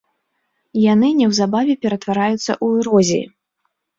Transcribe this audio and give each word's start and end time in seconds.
Яны 0.93 1.07
неўзабаве 1.19 1.75
ператвараюцца 1.85 2.39
ў 2.63 2.67
эрозіі. 2.81 3.23